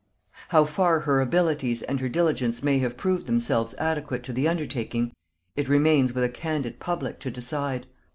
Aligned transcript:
How 0.49 0.65
far 0.65 1.01
her 1.01 1.21
abilities 1.21 1.83
and 1.83 1.99
her 1.99 2.09
diligence 2.09 2.63
may 2.63 2.79
have 2.79 2.97
proved 2.97 3.27
themselves 3.27 3.75
adequate 3.77 4.23
to 4.23 4.33
the 4.33 4.47
undertaking, 4.47 5.11
it 5.55 5.69
remains 5.69 6.11
with 6.13 6.23
a 6.23 6.29
candid 6.29 6.79
public 6.79 7.19
to 7.19 7.29
decide. 7.29 7.85